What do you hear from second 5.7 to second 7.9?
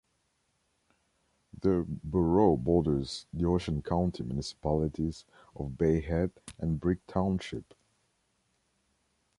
Bay Head and Brick Township.